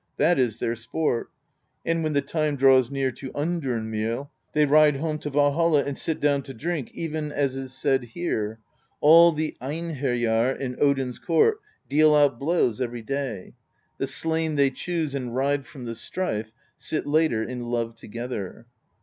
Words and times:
That 0.17 0.39
is 0.39 0.57
their 0.57 0.75
sport; 0.75 1.29
and 1.85 2.01
when 2.03 2.13
the 2.13 2.23
time 2.23 2.55
draws 2.55 2.89
near 2.89 3.11
to 3.11 3.29
undern 3.35 3.91
meal, 3.91 4.31
they 4.51 4.65
ride 4.65 4.95
home 4.95 5.19
to 5.19 5.29
Val 5.29 5.51
hall 5.51 5.77
and 5.77 5.95
sit 5.95 6.19
down 6.19 6.41
to 6.41 6.55
drink, 6.55 6.89
even 6.95 7.31
as 7.31 7.55
is 7.55 7.71
said 7.71 8.03
here: 8.05 8.57
All 8.99 9.31
the 9.31 9.55
Einherjar 9.61 10.53
in 10.59 10.75
Odin's 10.81 11.19
court 11.19 11.59
Deal 11.87 12.15
out 12.15 12.39
blows 12.39 12.81
every 12.81 13.03
day; 13.03 13.53
The 13.99 14.07
slain 14.07 14.55
they 14.55 14.71
choose 14.71 15.13
and 15.13 15.35
ride 15.35 15.67
from 15.67 15.85
the 15.85 15.93
strife,— 15.93 16.51
Sit 16.89 17.05
later 17.05 17.43
in 17.43 17.65
love 17.65 17.93
together. 17.95 18.65